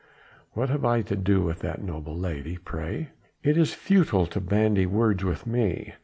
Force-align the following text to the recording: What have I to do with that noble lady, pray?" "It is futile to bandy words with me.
What 0.53 0.69
have 0.69 0.83
I 0.83 1.03
to 1.03 1.15
do 1.15 1.41
with 1.43 1.59
that 1.59 1.83
noble 1.83 2.17
lady, 2.17 2.57
pray?" 2.57 3.09
"It 3.43 3.55
is 3.55 3.75
futile 3.75 4.25
to 4.25 4.41
bandy 4.41 4.87
words 4.87 5.23
with 5.23 5.45
me. 5.45 5.93